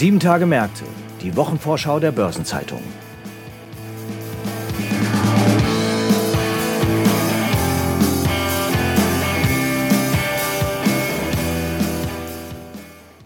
[0.00, 0.84] Sieben Tage Märkte,
[1.20, 2.80] die Wochenvorschau der Börsenzeitung.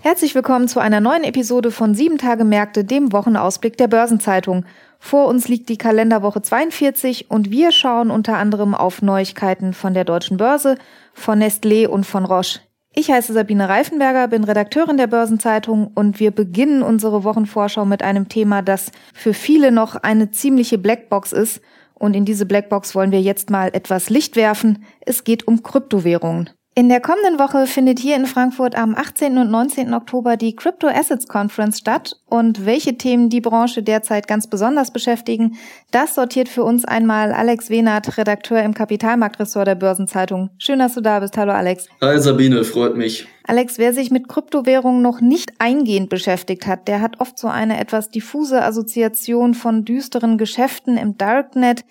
[0.00, 4.64] Herzlich willkommen zu einer neuen Episode von Sieben Tage Märkte, dem Wochenausblick der Börsenzeitung.
[4.98, 10.02] Vor uns liegt die Kalenderwoche 42 und wir schauen unter anderem auf Neuigkeiten von der
[10.02, 10.76] deutschen Börse,
[11.12, 12.58] von Nestlé und von Roche.
[12.96, 18.28] Ich heiße Sabine Reifenberger, bin Redakteurin der Börsenzeitung und wir beginnen unsere Wochenvorschau mit einem
[18.28, 21.60] Thema, das für viele noch eine ziemliche Blackbox ist.
[21.94, 24.84] Und in diese Blackbox wollen wir jetzt mal etwas Licht werfen.
[25.00, 26.50] Es geht um Kryptowährungen.
[26.76, 29.38] In der kommenden Woche findet hier in Frankfurt am 18.
[29.38, 29.94] und 19.
[29.94, 35.56] Oktober die Crypto Assets Conference statt und welche Themen die Branche derzeit ganz besonders beschäftigen,
[35.92, 40.50] das sortiert für uns einmal Alex Wehnert, Redakteur im Kapitalmarktressort der Börsenzeitung.
[40.58, 41.36] Schön, dass du da bist.
[41.36, 41.86] Hallo Alex.
[42.00, 43.28] Hi Sabine, freut mich.
[43.44, 47.78] Alex, wer sich mit Kryptowährungen noch nicht eingehend beschäftigt hat, der hat oft so eine
[47.78, 51.84] etwas diffuse Assoziation von düsteren Geschäften im Darknet.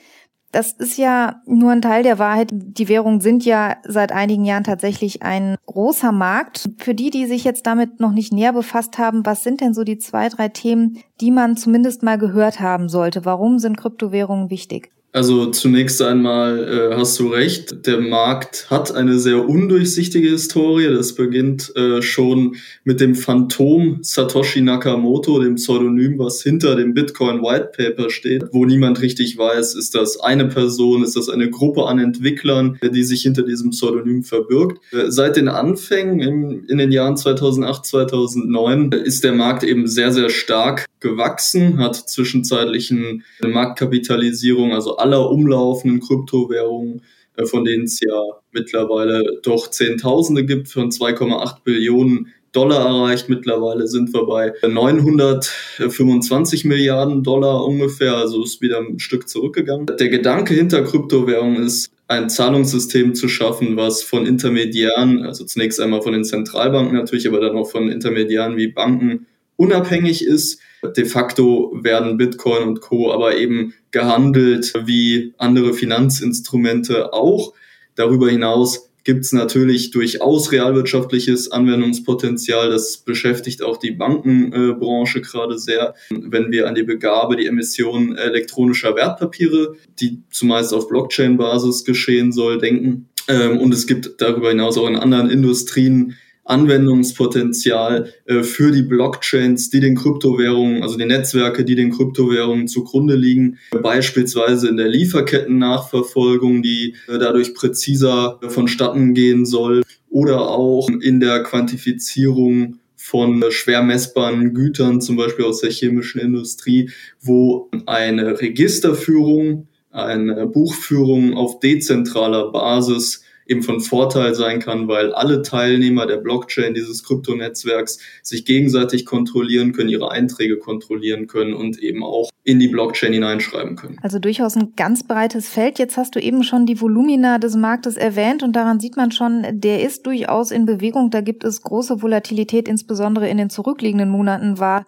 [0.54, 2.50] Das ist ja nur ein Teil der Wahrheit.
[2.54, 6.70] Die Währungen sind ja seit einigen Jahren tatsächlich ein großer Markt.
[6.78, 9.84] Für die, die sich jetzt damit noch nicht näher befasst haben, was sind denn so
[9.84, 13.26] die zwei, drei Themen, die man zumindest mal gehört haben sollte?
[13.26, 14.92] Warum sind Kryptowährungen wichtig?
[15.14, 20.88] Also zunächst einmal äh, hast du recht, der Markt hat eine sehr undurchsichtige Historie.
[20.88, 27.44] Das beginnt äh, schon mit dem Phantom Satoshi Nakamoto, dem Pseudonym, was hinter dem Bitcoin
[27.44, 31.86] White Paper steht, wo niemand richtig weiß, ist das eine Person, ist das eine Gruppe
[31.86, 34.80] an Entwicklern, die sich hinter diesem Pseudonym verbirgt.
[34.92, 40.12] Äh, seit den Anfängen im, in den Jahren 2008, 2009 ist der Markt eben sehr,
[40.12, 47.02] sehr stark gewachsen, hat zwischenzeitlichen Marktkapitalisierung, also aller umlaufenden Kryptowährungen,
[47.36, 53.30] äh, von denen es ja mittlerweile doch Zehntausende gibt, von 2,8 Billionen Dollar erreicht.
[53.30, 59.88] Mittlerweile sind wir bei 925 Milliarden Dollar ungefähr, also ist wieder ein Stück zurückgegangen.
[59.88, 66.02] Der Gedanke hinter Kryptowährungen ist, ein Zahlungssystem zu schaffen, was von Intermediären, also zunächst einmal
[66.02, 69.26] von den Zentralbanken natürlich, aber dann auch von Intermediären wie Banken
[69.56, 70.60] unabhängig ist.
[70.98, 73.12] De facto werden Bitcoin und Co.
[73.12, 77.54] aber eben gehandelt wie andere Finanzinstrumente auch.
[77.96, 82.70] Darüber hinaus gibt es natürlich durchaus realwirtschaftliches Anwendungspotenzial.
[82.70, 85.94] Das beschäftigt auch die Bankenbranche gerade sehr.
[86.10, 92.58] Wenn wir an die Begabe, die Emission elektronischer Wertpapiere, die zumeist auf Blockchain-Basis geschehen soll,
[92.58, 93.10] denken.
[93.28, 99.70] Ähm, und es gibt darüber hinaus auch in anderen Industrien Anwendungspotenzial äh, für die Blockchains,
[99.70, 106.62] die den Kryptowährungen, also die Netzwerke, die den Kryptowährungen zugrunde liegen, beispielsweise in der Lieferketten-Nachverfolgung,
[106.62, 113.82] die äh, dadurch präziser vonstatten gehen soll, oder auch in der Quantifizierung von äh, schwer
[113.82, 116.90] messbaren Gütern, zum Beispiel aus der chemischen Industrie,
[117.22, 125.42] wo eine Registerführung, eine Buchführung auf dezentraler Basis eben von Vorteil sein kann, weil alle
[125.42, 132.04] Teilnehmer der Blockchain dieses Kryptonetzwerks sich gegenseitig kontrollieren können, ihre Einträge kontrollieren können und eben
[132.04, 133.98] auch in die Blockchain hineinschreiben können.
[134.02, 135.80] Also durchaus ein ganz breites Feld.
[135.80, 139.46] Jetzt hast du eben schon die Volumina des Marktes erwähnt und daran sieht man schon,
[139.52, 141.10] der ist durchaus in Bewegung.
[141.10, 144.86] Da gibt es große Volatilität, insbesondere in den zurückliegenden Monaten war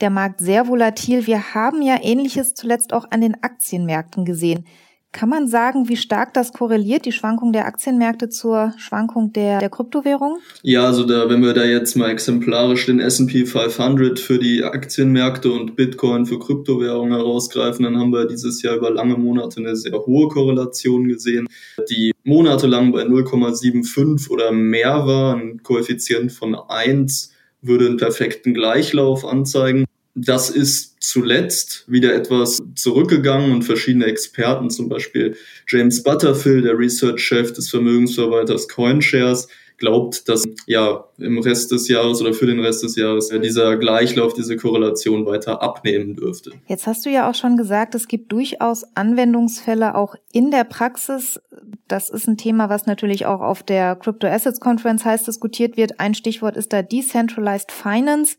[0.00, 1.26] der Markt sehr volatil.
[1.26, 4.64] Wir haben ja Ähnliches zuletzt auch an den Aktienmärkten gesehen.
[5.14, 9.70] Kann man sagen, wie stark das korreliert, die Schwankung der Aktienmärkte zur Schwankung der, der
[9.70, 10.40] Kryptowährung?
[10.62, 15.52] Ja, also da, wenn wir da jetzt mal exemplarisch den S&P 500 für die Aktienmärkte
[15.52, 19.96] und Bitcoin für Kryptowährungen herausgreifen, dann haben wir dieses Jahr über lange Monate eine sehr
[20.04, 21.46] hohe Korrelation gesehen,
[21.88, 25.36] die monatelang bei 0,75 oder mehr war.
[25.36, 27.32] Ein Koeffizient von 1
[27.62, 29.84] würde einen perfekten Gleichlauf anzeigen.
[30.14, 35.36] Das ist zuletzt wieder etwas zurückgegangen und verschiedene Experten, zum Beispiel
[35.66, 42.32] James Butterfield, der Research-Chef des Vermögensverwalters CoinShares, glaubt, dass ja im Rest des Jahres oder
[42.32, 46.52] für den Rest des Jahres ja, dieser Gleichlauf, diese Korrelation weiter abnehmen dürfte.
[46.68, 51.40] Jetzt hast du ja auch schon gesagt, es gibt durchaus Anwendungsfälle auch in der Praxis.
[51.88, 55.98] Das ist ein Thema, was natürlich auch auf der Crypto Assets Conference heiß diskutiert wird.
[55.98, 58.36] Ein Stichwort ist da Decentralized Finance.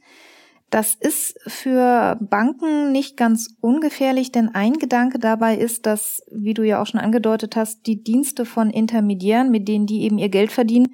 [0.76, 6.64] Das ist für Banken nicht ganz ungefährlich, denn ein Gedanke dabei ist, dass, wie du
[6.64, 10.52] ja auch schon angedeutet hast, die Dienste von Intermediären, mit denen die eben ihr Geld
[10.52, 10.94] verdienen,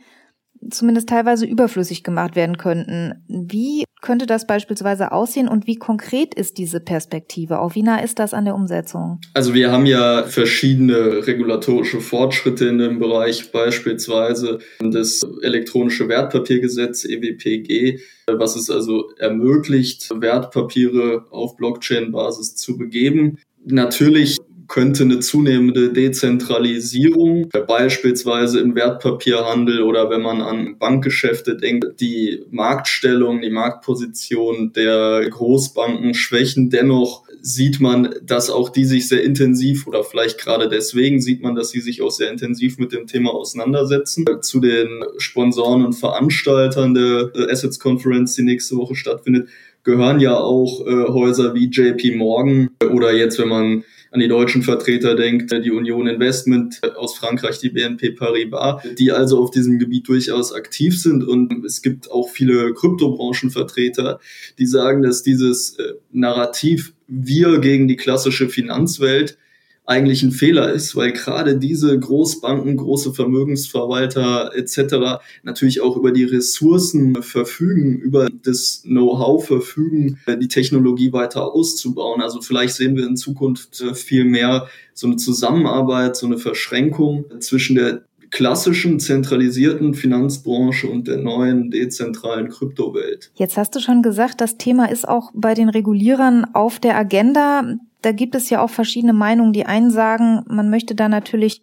[0.69, 3.25] zumindest teilweise überflüssig gemacht werden könnten.
[3.27, 7.59] Wie könnte das beispielsweise aussehen und wie konkret ist diese Perspektive?
[7.59, 9.21] Auch wie nah ist das an der Umsetzung?
[9.33, 17.99] Also wir haben ja verschiedene regulatorische Fortschritte in dem Bereich, beispielsweise das elektronische Wertpapiergesetz EWPG,
[18.27, 23.37] was es also ermöglicht, Wertpapiere auf Blockchain-Basis zu begeben.
[23.63, 24.37] Natürlich
[24.71, 33.41] könnte eine zunehmende Dezentralisierung, beispielsweise im Wertpapierhandel oder wenn man an Bankgeschäfte denkt, die Marktstellung,
[33.41, 36.69] die Marktposition der Großbanken schwächen.
[36.69, 41.53] Dennoch sieht man, dass auch die sich sehr intensiv oder vielleicht gerade deswegen sieht man,
[41.53, 44.25] dass sie sich auch sehr intensiv mit dem Thema auseinandersetzen.
[44.39, 49.49] Zu den Sponsoren und Veranstaltern der Assets Conference, die nächste Woche stattfindet,
[49.83, 54.61] gehören ja auch äh, Häuser wie JP Morgan oder jetzt, wenn man an die deutschen
[54.61, 60.07] Vertreter denkt, die Union Investment aus Frankreich, die BNP Paribas, die also auf diesem Gebiet
[60.07, 61.23] durchaus aktiv sind.
[61.23, 64.19] Und es gibt auch viele Kryptobranchenvertreter,
[64.59, 69.37] die sagen, dass dieses äh, Narrativ wir gegen die klassische Finanzwelt
[69.85, 75.21] eigentlich ein Fehler ist, weil gerade diese Großbanken, große Vermögensverwalter etc.
[75.43, 82.21] natürlich auch über die Ressourcen verfügen, über das Know-how verfügen, die Technologie weiter auszubauen.
[82.21, 87.75] Also vielleicht sehen wir in Zukunft viel mehr so eine Zusammenarbeit, so eine Verschränkung zwischen
[87.75, 93.29] der klassischen zentralisierten Finanzbranche und der neuen dezentralen Kryptowelt.
[93.35, 97.75] Jetzt hast du schon gesagt, das Thema ist auch bei den Regulierern auf der Agenda
[98.01, 99.53] da gibt es ja auch verschiedene Meinungen.
[99.53, 101.61] Die einen sagen, man möchte da natürlich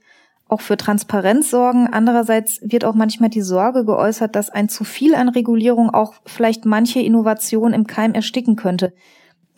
[0.49, 1.89] auch für Transparenz sorgen.
[1.93, 6.65] Andererseits wird auch manchmal die Sorge geäußert, dass ein zu viel an Regulierung auch vielleicht
[6.65, 8.93] manche Innovation im Keim ersticken könnte.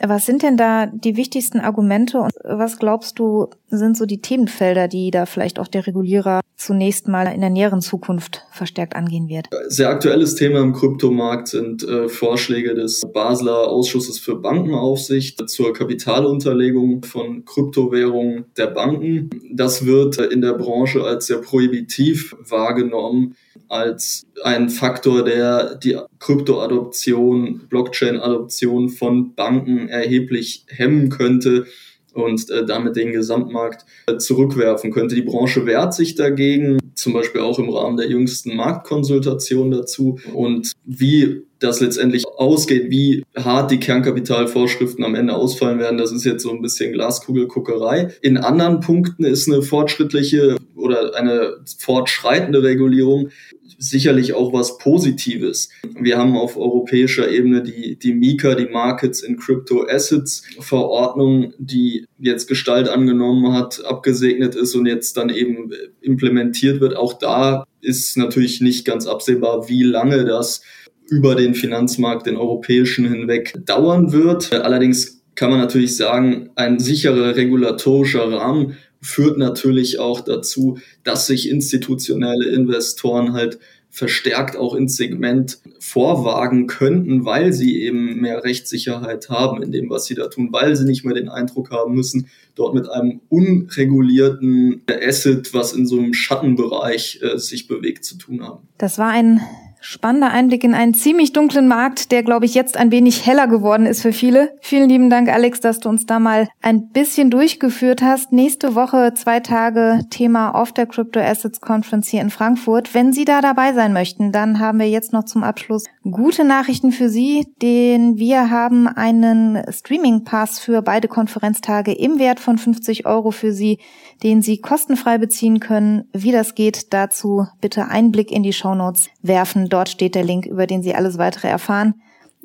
[0.03, 4.89] Was sind denn da die wichtigsten Argumente und was glaubst du, sind so die Themenfelder,
[4.89, 9.49] die da vielleicht auch der Regulierer zunächst mal in der näheren Zukunft verstärkt angehen wird?
[9.69, 17.03] Sehr aktuelles Thema im Kryptomarkt sind äh, Vorschläge des Basler Ausschusses für Bankenaufsicht zur Kapitalunterlegung
[17.03, 19.31] von Kryptowährungen der Banken.
[19.53, 23.35] Das wird äh, in der Branche als sehr prohibitiv wahrgenommen
[23.71, 31.67] als ein Faktor, der die Kryptoadoption, Blockchain-Adoption von Banken erheblich hemmen könnte
[32.13, 35.15] und äh, damit den Gesamtmarkt äh, zurückwerfen könnte.
[35.15, 40.19] Die Branche wehrt sich dagegen, zum Beispiel auch im Rahmen der jüngsten Marktkonsultation dazu.
[40.35, 46.25] Und wie das letztendlich ausgeht, wie hart die Kernkapitalvorschriften am Ende ausfallen werden, das ist
[46.25, 48.09] jetzt so ein bisschen Glaskugelguckerei.
[48.23, 53.31] In anderen Punkten ist eine fortschrittliche oder eine fortschreitende Regulierung
[53.79, 55.71] sicherlich auch was Positives.
[55.99, 62.07] Wir haben auf europäischer Ebene die, die MiCA, die Markets in Crypto Assets Verordnung, die
[62.19, 66.97] jetzt Gestalt angenommen hat, abgesegnet ist und jetzt dann eben implementiert wird.
[66.97, 70.63] Auch da ist natürlich nicht ganz absehbar, wie lange das
[71.09, 74.53] über den Finanzmarkt, den europäischen hinweg dauern wird.
[74.53, 81.49] Allerdings kann man natürlich sagen, ein sicherer regulatorischer Rahmen führt natürlich auch dazu, dass sich
[81.49, 83.59] institutionelle Investoren halt
[83.93, 90.07] verstärkt auch ins Segment vorwagen könnten, weil sie eben mehr Rechtssicherheit haben in dem, was
[90.07, 94.83] sie da tun, weil sie nicht mehr den Eindruck haben müssen, dort mit einem unregulierten
[94.89, 98.69] Asset, was in so einem Schattenbereich äh, sich bewegt, zu tun haben.
[98.79, 99.41] Das war ein
[99.83, 103.87] Spannender Einblick in einen ziemlich dunklen Markt, der, glaube ich, jetzt ein wenig heller geworden
[103.87, 104.55] ist für viele.
[104.61, 108.31] Vielen lieben Dank, Alex, dass du uns da mal ein bisschen durchgeführt hast.
[108.31, 112.95] Nächste Woche zwei Tage Thema auf der Crypto Assets Conference hier in Frankfurt.
[112.95, 116.93] Wenn Sie da dabei sein möchten, dann haben wir jetzt noch zum Abschluss gute Nachrichten
[116.93, 123.07] für Sie, denn wir haben einen Streaming Pass für beide Konferenztage im Wert von 50
[123.07, 123.79] Euro für Sie
[124.23, 126.05] den Sie kostenfrei beziehen können.
[126.13, 129.69] Wie das geht, dazu bitte einen Blick in die Shownotes werfen.
[129.71, 131.95] Dort steht der Link, über den Sie alles weitere erfahren.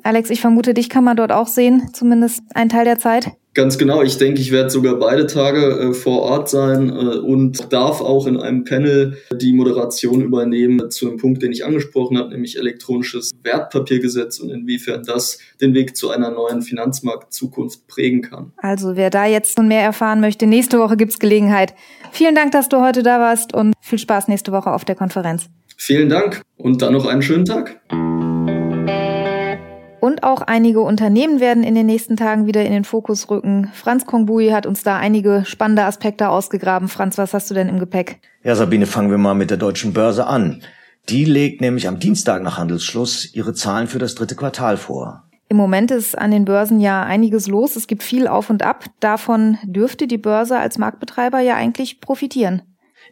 [0.02, 3.32] Alex, ich vermute, dich kann man dort auch sehen, zumindest einen Teil der Zeit.
[3.54, 4.02] Ganz genau.
[4.02, 8.26] Ich denke, ich werde sogar beide Tage äh, vor Ort sein äh, und darf auch
[8.26, 13.30] in einem Panel die Moderation übernehmen zu einem Punkt, den ich angesprochen habe, nämlich elektronisches
[13.42, 18.52] Wertpapiergesetz und inwiefern das den Weg zu einer neuen Finanzmarktzukunft prägen kann.
[18.58, 21.74] Also wer da jetzt mehr erfahren möchte, nächste Woche gibt's Gelegenheit.
[22.12, 25.48] Vielen Dank, dass du heute da warst und viel Spaß nächste Woche auf der Konferenz.
[25.76, 27.80] Vielen Dank und dann noch einen schönen Tag.
[30.00, 33.70] Und auch einige Unternehmen werden in den nächsten Tagen wieder in den Fokus rücken.
[33.74, 36.88] Franz Kongbui hat uns da einige spannende Aspekte ausgegraben.
[36.88, 38.20] Franz, was hast du denn im Gepäck?
[38.44, 40.62] Ja, Sabine, fangen wir mal mit der deutschen Börse an.
[41.08, 45.24] Die legt nämlich am Dienstag nach Handelsschluss ihre Zahlen für das dritte Quartal vor.
[45.48, 47.76] Im Moment ist an den Börsen ja einiges los.
[47.76, 48.84] Es gibt viel auf und ab.
[48.98, 52.62] Davon dürfte die Börse als Marktbetreiber ja eigentlich profitieren.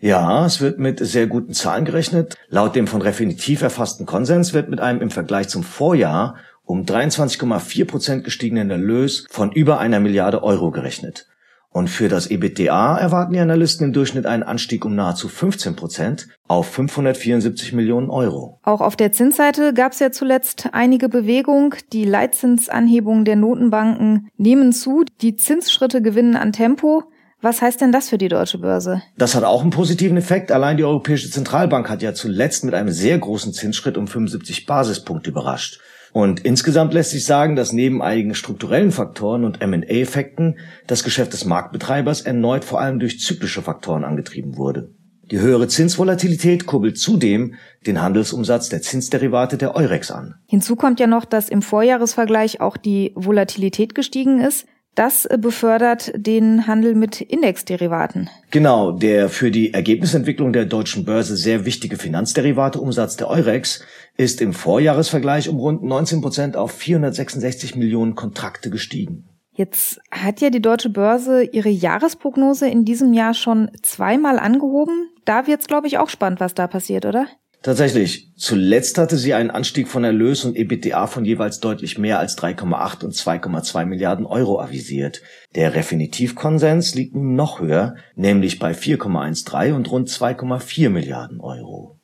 [0.04, 2.36] Ja, es wird mit sehr guten Zahlen gerechnet.
[2.50, 6.34] Laut dem von Refinitiv erfassten Konsens wird mit einem im Vergleich zum Vorjahr
[6.66, 11.26] um 23,4 Prozent gestiegenen Erlös von über einer Milliarde Euro gerechnet.
[11.70, 16.28] Und für das EBITDA erwarten die Analysten im Durchschnitt einen Anstieg um nahezu 15 Prozent
[16.48, 18.60] auf 574 Millionen Euro.
[18.62, 21.76] Auch auf der Zinsseite gab es ja zuletzt einige Bewegung.
[21.94, 27.04] Die Leitzinsanhebungen der Notenbanken nehmen zu, die Zinsschritte gewinnen an Tempo.
[27.44, 29.02] Was heißt denn das für die deutsche Börse?
[29.18, 30.50] Das hat auch einen positiven Effekt.
[30.50, 35.28] Allein die Europäische Zentralbank hat ja zuletzt mit einem sehr großen Zinsschritt um 75 Basispunkte
[35.28, 35.78] überrascht.
[36.14, 41.44] Und insgesamt lässt sich sagen, dass neben einigen strukturellen Faktoren und M&A-Effekten das Geschäft des
[41.44, 44.94] Marktbetreibers erneut vor allem durch zyklische Faktoren angetrieben wurde.
[45.30, 50.36] Die höhere Zinsvolatilität kurbelt zudem den Handelsumsatz der Zinsderivate der Eurex an.
[50.46, 54.66] Hinzu kommt ja noch, dass im Vorjahresvergleich auch die Volatilität gestiegen ist.
[54.94, 58.30] Das befördert den Handel mit Indexderivaten.
[58.50, 63.82] Genau, der für die Ergebnisentwicklung der deutschen Börse sehr wichtige Finanzderivateumsatz der Eurex
[64.16, 69.28] ist im Vorjahresvergleich um rund 19 Prozent auf 466 Millionen Kontrakte gestiegen.
[69.56, 75.10] Jetzt hat ja die deutsche Börse ihre Jahresprognose in diesem Jahr schon zweimal angehoben.
[75.24, 77.26] Da wird's, glaube ich, auch spannend, was da passiert, oder?
[77.64, 78.30] Tatsächlich.
[78.36, 83.04] Zuletzt hatte sie einen Anstieg von Erlös und EBITDA von jeweils deutlich mehr als 3,8
[83.06, 85.22] und 2,2 Milliarden Euro avisiert.
[85.54, 91.98] Der Refinitivkonsens liegt nun noch höher, nämlich bei 4,13 und rund 2,4 Milliarden Euro.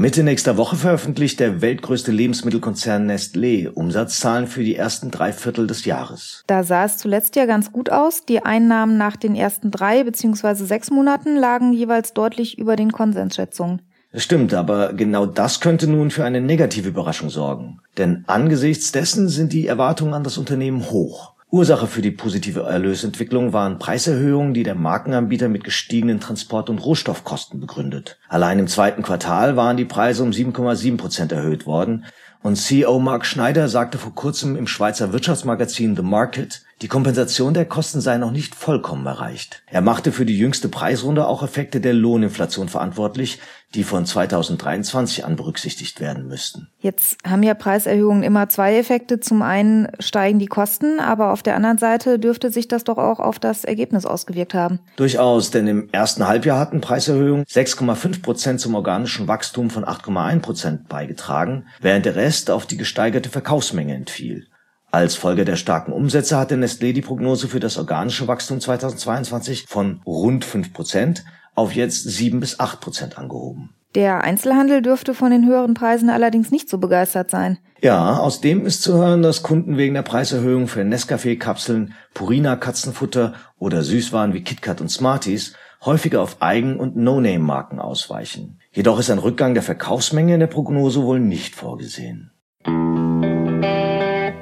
[0.00, 5.84] Mitte nächster Woche veröffentlicht der weltgrößte Lebensmittelkonzern Nestlé Umsatzzahlen für die ersten drei Viertel des
[5.84, 6.42] Jahres.
[6.46, 8.24] Da sah es zuletzt ja ganz gut aus.
[8.24, 10.54] Die Einnahmen nach den ersten drei bzw.
[10.64, 13.82] sechs Monaten lagen jeweils deutlich über den Konsensschätzungen.
[14.14, 17.80] Stimmt, aber genau das könnte nun für eine negative Überraschung sorgen.
[17.98, 21.29] Denn angesichts dessen sind die Erwartungen an das Unternehmen hoch.
[21.52, 27.58] Ursache für die positive Erlösentwicklung waren Preiserhöhungen, die der Markenanbieter mit gestiegenen Transport- und Rohstoffkosten
[27.58, 28.18] begründet.
[28.28, 32.04] Allein im zweiten Quartal waren die Preise um 7,7 Prozent erhöht worden
[32.42, 37.66] und CEO Mark Schneider sagte vor kurzem im Schweizer Wirtschaftsmagazin The Market, die Kompensation der
[37.66, 39.62] Kosten sei noch nicht vollkommen erreicht.
[39.66, 43.40] Er machte für die jüngste Preisrunde auch Effekte der Lohninflation verantwortlich,
[43.74, 46.68] die von 2023 an berücksichtigt werden müssten.
[46.80, 49.20] Jetzt haben ja Preiserhöhungen immer zwei Effekte.
[49.20, 53.20] Zum einen steigen die Kosten, aber auf der anderen Seite dürfte sich das doch auch
[53.20, 54.80] auf das Ergebnis ausgewirkt haben.
[54.96, 60.88] Durchaus, denn im ersten Halbjahr hatten Preiserhöhungen 6,5 Prozent zum organischen Wachstum von 8,1 Prozent
[60.88, 64.46] beigetragen, während der Rest auf die gesteigerte Verkaufsmenge entfiel.
[64.92, 70.00] Als Folge der starken Umsätze hatte Nestlé die Prognose für das organische Wachstum 2022 von
[70.04, 73.70] rund 5 Prozent auf jetzt 7 bis 8 Prozent angehoben.
[73.94, 77.58] Der Einzelhandel dürfte von den höheren Preisen allerdings nicht so begeistert sein.
[77.80, 83.82] Ja, aus dem ist zu hören, dass Kunden wegen der Preiserhöhung für Nescafé-Kapseln, Purina-Katzenfutter oder
[83.82, 85.54] Süßwaren wie KitKat und Smarties
[85.84, 88.58] häufiger auf Eigen- und No-Name-Marken ausweichen.
[88.72, 92.32] Jedoch ist ein Rückgang der Verkaufsmenge in der Prognose wohl nicht vorgesehen.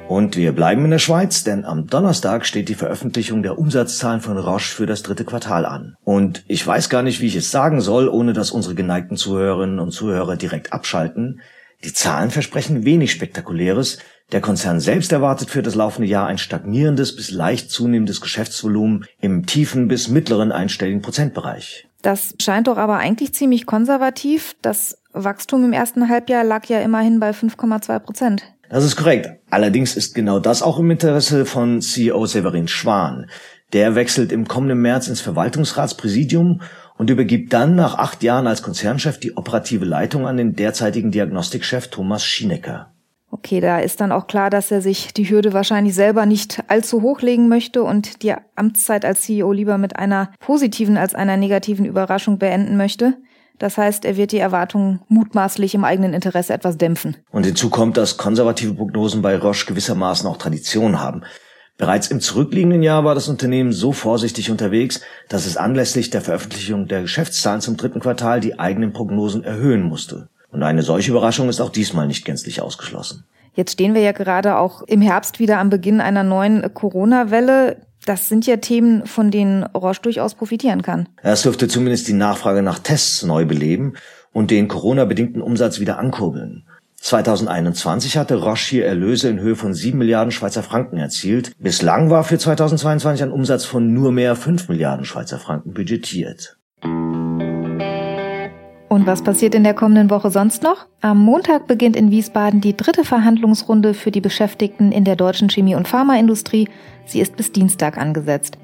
[0.09, 4.39] Und wir bleiben in der Schweiz, denn am Donnerstag steht die Veröffentlichung der Umsatzzahlen von
[4.39, 5.97] Roche für das dritte Quartal an.
[6.03, 9.77] Und ich weiß gar nicht, wie ich es sagen soll, ohne dass unsere geneigten Zuhörerinnen
[9.77, 11.41] und Zuhörer direkt abschalten.
[11.83, 13.99] Die Zahlen versprechen wenig Spektakuläres.
[14.31, 19.45] Der Konzern selbst erwartet für das laufende Jahr ein stagnierendes bis leicht zunehmendes Geschäftsvolumen im
[19.45, 21.87] tiefen bis mittleren einstelligen Prozentbereich.
[22.01, 24.55] Das scheint doch aber eigentlich ziemlich konservativ.
[24.63, 28.43] Das Wachstum im ersten Halbjahr lag ja immerhin bei 5,2 Prozent.
[28.69, 29.29] Das ist korrekt.
[29.49, 33.29] Allerdings ist genau das auch im Interesse von CEO Severin Schwan.
[33.73, 36.61] Der wechselt im kommenden März ins Verwaltungsratspräsidium
[36.97, 41.87] und übergibt dann nach acht Jahren als Konzernchef die operative Leitung an den derzeitigen Diagnostikchef
[41.87, 42.91] Thomas Schienecker.
[43.31, 47.01] Okay, da ist dann auch klar, dass er sich die Hürde wahrscheinlich selber nicht allzu
[47.01, 52.37] hochlegen möchte und die Amtszeit als CEO lieber mit einer positiven als einer negativen Überraschung
[52.39, 53.17] beenden möchte.
[53.59, 57.17] Das heißt, er wird die Erwartungen mutmaßlich im eigenen Interesse etwas dämpfen.
[57.29, 61.23] Und hinzu kommt, dass konservative Prognosen bei Roche gewissermaßen auch Tradition haben.
[61.77, 66.87] Bereits im zurückliegenden Jahr war das Unternehmen so vorsichtig unterwegs, dass es anlässlich der Veröffentlichung
[66.87, 70.29] der Geschäftszahlen zum dritten Quartal die eigenen Prognosen erhöhen musste.
[70.51, 73.25] Und eine solche Überraschung ist auch diesmal nicht gänzlich ausgeschlossen.
[73.53, 77.77] Jetzt stehen wir ja gerade auch im Herbst wieder am Beginn einer neuen Corona-Welle.
[78.09, 81.07] Das sind ja Themen, von denen Roche durchaus profitieren kann.
[81.21, 83.93] Es dürfte zumindest die Nachfrage nach Tests neu beleben
[84.31, 86.65] und den Corona-bedingten Umsatz wieder ankurbeln.
[86.95, 91.51] 2021 hatte Roche hier Erlöse in Höhe von 7 Milliarden Schweizer Franken erzielt.
[91.59, 96.57] Bislang war für 2022 ein Umsatz von nur mehr 5 Milliarden Schweizer Franken budgetiert.
[98.89, 100.87] Und was passiert in der kommenden Woche sonst noch?
[101.01, 105.75] Am Montag beginnt in Wiesbaden die dritte Verhandlungsrunde für die Beschäftigten in der deutschen Chemie-
[105.75, 106.67] und Pharmaindustrie.
[107.05, 108.57] Sie ist bis Dienstag angesetzt.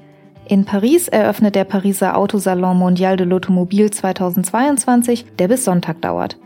[0.48, 6.36] In Paris eröffnet der Pariser Autosalon Mondial de l'Automobile 2022, der bis Sonntag dauert.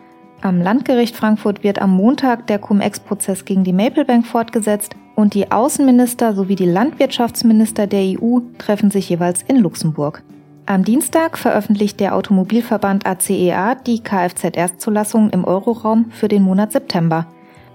[0.43, 5.51] Am Landgericht Frankfurt wird am Montag der Cum-Ex-Prozess gegen die Maple Bank fortgesetzt und die
[5.51, 10.23] Außenminister sowie die Landwirtschaftsminister der EU treffen sich jeweils in Luxemburg.
[10.71, 17.27] Am Dienstag veröffentlicht der Automobilverband ACEA e die Kfz-Erstzulassung im Euroraum für den Monat September.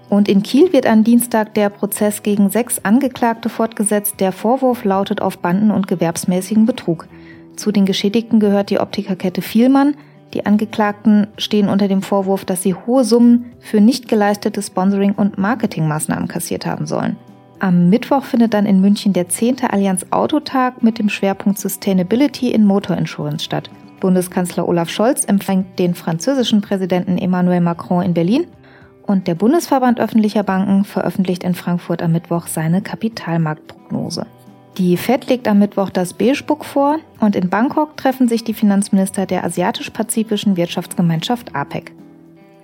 [0.08, 4.14] Und in Kiel wird am Dienstag der Prozess gegen sechs Angeklagte fortgesetzt.
[4.20, 7.06] Der Vorwurf lautet auf Banden- und gewerbsmäßigen Betrug.
[7.54, 9.94] Zu den Geschädigten gehört die Optikerkette Vielmann,
[10.32, 15.36] die Angeklagten stehen unter dem Vorwurf, dass sie hohe Summen für nicht geleistete Sponsoring- und
[15.36, 17.18] Marketingmaßnahmen kassiert haben sollen.
[17.58, 19.62] Am Mittwoch findet dann in München der 10.
[19.70, 23.70] Allianz Autotag mit dem Schwerpunkt Sustainability in Motor Insurance statt.
[24.00, 28.46] Bundeskanzler Olaf Scholz empfängt den französischen Präsidenten Emmanuel Macron in Berlin
[29.06, 34.26] und der Bundesverband öffentlicher Banken veröffentlicht in Frankfurt am Mittwoch seine Kapitalmarktprognose.
[34.76, 39.24] Die Fed legt am Mittwoch das Beige-Book vor und in Bangkok treffen sich die Finanzminister
[39.24, 41.92] der Asiatisch-Pazifischen Wirtschaftsgemeinschaft APEC.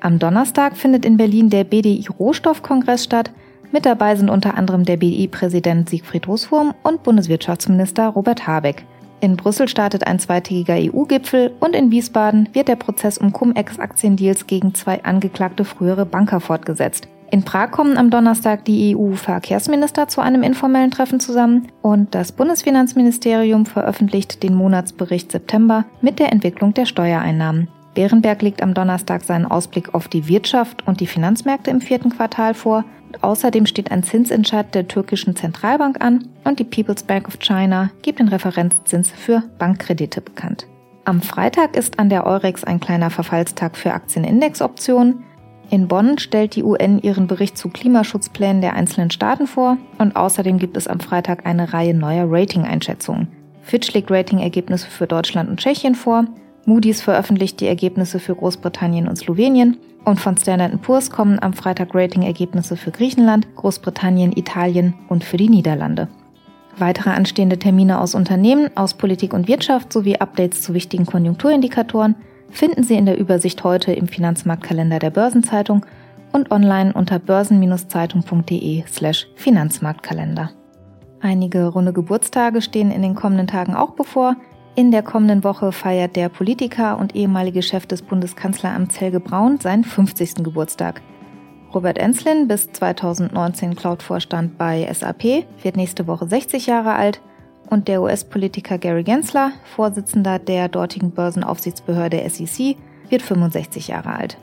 [0.00, 3.30] Am Donnerstag findet in Berlin der BDI Rohstoffkongress statt.
[3.72, 8.84] Mit dabei sind unter anderem der BDI-Präsident Siegfried Russwurm und Bundeswirtschaftsminister Robert Habeck.
[9.20, 14.74] In Brüssel startet ein zweitägiger EU-Gipfel und in Wiesbaden wird der Prozess um Cum-Ex-Aktiendeals gegen
[14.74, 17.08] zwei angeklagte frühere Banker fortgesetzt.
[17.30, 23.64] In Prag kommen am Donnerstag die EU-Verkehrsminister zu einem informellen Treffen zusammen und das Bundesfinanzministerium
[23.64, 27.68] veröffentlicht den Monatsbericht September mit der Entwicklung der Steuereinnahmen.
[27.94, 32.54] Bärenberg legt am Donnerstag seinen Ausblick auf die Wirtschaft und die Finanzmärkte im vierten Quartal
[32.54, 32.84] vor.
[33.21, 38.19] Außerdem steht ein Zinsentscheid der türkischen Zentralbank an und die People's Bank of China gibt
[38.19, 40.66] den Referenzzins für Bankkredite bekannt.
[41.04, 45.25] Am Freitag ist an der Eurex ein kleiner Verfallstag für Aktienindexoptionen.
[45.71, 50.59] In Bonn stellt die UN ihren Bericht zu Klimaschutzplänen der einzelnen Staaten vor und außerdem
[50.59, 53.28] gibt es am Freitag eine Reihe neuer Rating-Einschätzungen.
[53.62, 56.26] Fitch legt Rating-Ergebnisse für Deutschland und Tschechien vor,
[56.64, 61.95] Moody's veröffentlicht die Ergebnisse für Großbritannien und Slowenien und von Standard Poor's kommen am Freitag
[61.95, 66.09] Rating-Ergebnisse für Griechenland, Großbritannien, Italien und für die Niederlande.
[66.78, 72.14] Weitere anstehende Termine aus Unternehmen, aus Politik und Wirtschaft sowie Updates zu wichtigen Konjunkturindikatoren–
[72.52, 75.85] finden Sie in der Übersicht heute im Finanzmarktkalender der Börsenzeitung
[76.33, 80.51] und online unter börsen-zeitung.de slash Finanzmarktkalender.
[81.20, 84.37] Einige runde Geburtstage stehen in den kommenden Tagen auch bevor.
[84.74, 89.85] In der kommenden Woche feiert der Politiker und ehemalige Chef des Bundeskanzleramts Helge Braun seinen
[89.85, 90.37] 50.
[90.37, 91.02] Geburtstag.
[91.74, 97.20] Robert Enslin, bis 2019 Cloud-Vorstand bei SAP, wird nächste Woche 60 Jahre alt
[97.68, 102.76] und der US-Politiker Gary Gensler, Vorsitzender der dortigen Börsenaufsichtsbehörde SEC,
[103.11, 104.38] wird 65 Jahre alt.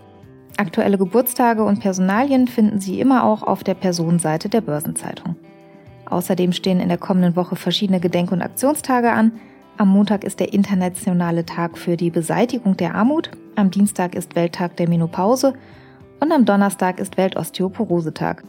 [0.58, 5.38] Aktuelle Geburtstage und Personalien finden Sie immer auch auf der Personenseite der Börsenzeitung.
[6.06, 9.32] Außerdem stehen in der kommenden Woche verschiedene Gedenk- und Aktionstage an.
[9.80, 14.76] Am Montag ist der internationale Tag für die Beseitigung der Armut, am Dienstag ist Welttag
[14.76, 15.54] der Menopause
[16.20, 18.44] und am Donnerstag ist Weltosteoporosetag.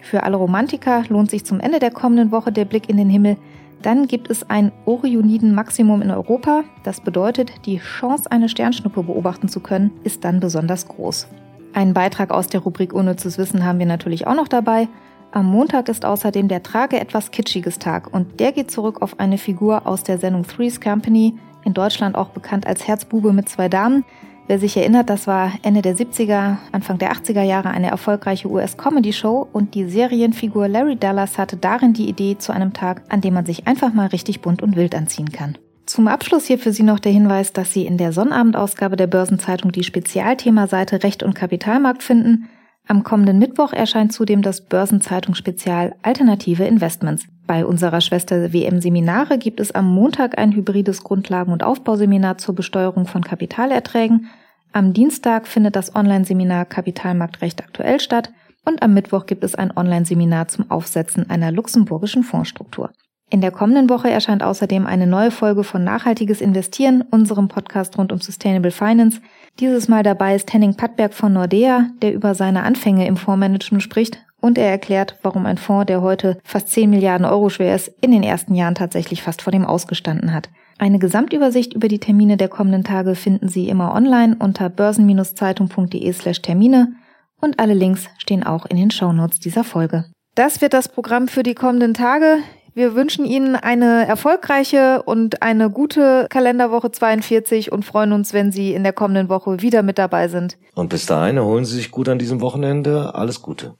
[0.00, 3.36] Für alle Romantiker lohnt sich zum Ende der kommenden Woche der Blick in den Himmel,
[3.82, 6.62] dann gibt es ein Orioniden-Maximum in Europa.
[6.84, 11.26] Das bedeutet, die Chance, eine Sternschnuppe beobachten zu können, ist dann besonders groß.
[11.72, 14.86] Einen Beitrag aus der Rubrik Unnützes Wissen haben wir natürlich auch noch dabei.
[15.32, 19.38] Am Montag ist außerdem der Trage etwas kitschiges Tag und der geht zurück auf eine
[19.38, 21.34] Figur aus der Sendung Three's Company,
[21.64, 24.04] in Deutschland auch bekannt als Herzbube mit zwei Damen.
[24.46, 29.48] Wer sich erinnert, das war Ende der 70er, Anfang der 80er Jahre eine erfolgreiche US-Comedy-Show
[29.52, 33.44] und die Serienfigur Larry Dallas hatte darin die Idee zu einem Tag, an dem man
[33.44, 35.58] sich einfach mal richtig bunt und wild anziehen kann.
[35.86, 39.72] Zum Abschluss hier für Sie noch der Hinweis, dass Sie in der Sonnabendausgabe der Börsenzeitung
[39.72, 42.48] die Spezialthemaseite Recht und Kapitalmarkt finden.
[42.88, 47.26] Am kommenden Mittwoch erscheint zudem das Börsenzeitung-Spezial Alternative Investments.
[47.46, 52.54] Bei unserer Schwester WM Seminare gibt es am Montag ein hybrides Grundlagen- und Aufbauseminar zur
[52.54, 54.28] Besteuerung von Kapitalerträgen.
[54.72, 58.30] Am Dienstag findet das Online-Seminar Kapitalmarktrecht aktuell statt
[58.64, 62.90] und am Mittwoch gibt es ein Online-Seminar zum Aufsetzen einer luxemburgischen Fondsstruktur.
[63.28, 68.12] In der kommenden Woche erscheint außerdem eine neue Folge von Nachhaltiges Investieren, unserem Podcast rund
[68.12, 69.20] um Sustainable Finance.
[69.58, 74.24] Dieses Mal dabei ist Henning Pattberg von Nordea, der über seine Anfänge im Fondsmanagement spricht
[74.40, 78.12] und er erklärt, warum ein Fonds, der heute fast 10 Milliarden Euro schwer ist, in
[78.12, 80.48] den ersten Jahren tatsächlich fast vor dem Ausgestanden hat.
[80.78, 86.42] Eine Gesamtübersicht über die Termine der kommenden Tage finden Sie immer online unter börsen-zeitung.de slash
[86.42, 86.92] Termine
[87.40, 90.04] und alle Links stehen auch in den Shownotes dieser Folge.
[90.36, 92.38] Das wird das Programm für die kommenden Tage.
[92.76, 98.74] Wir wünschen Ihnen eine erfolgreiche und eine gute Kalenderwoche 42 und freuen uns, wenn Sie
[98.74, 100.58] in der kommenden Woche wieder mit dabei sind.
[100.74, 103.14] Und bis dahin erholen Sie sich gut an diesem Wochenende.
[103.14, 103.76] Alles Gute.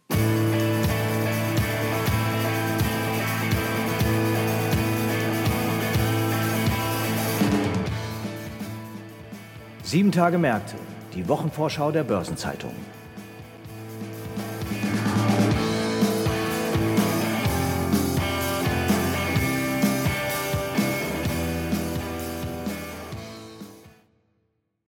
[9.83, 10.77] Sieben Tage Märkte
[11.15, 12.73] die Wochenvorschau der Börsenzeitung.